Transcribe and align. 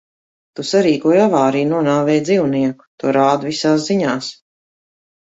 Tu 0.59 0.63
sarīkoji 0.67 1.19
avāriju, 1.25 1.67
nonāvēji 1.73 2.23
dzīvnieku. 2.29 2.85
To 3.03 3.13
rāda 3.17 3.49
visās 3.51 3.85
ziņās. 3.91 4.31